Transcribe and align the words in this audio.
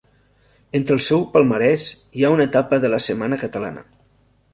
Entre 0.77 0.95
el 0.99 1.01
seu 1.07 1.19
palmarès 1.35 1.83
hi 2.19 2.25
ha 2.25 2.31
una 2.37 2.47
etapa 2.51 2.81
de 2.87 2.91
la 2.95 3.01
Setmana 3.09 3.39
Catalana. 3.45 3.85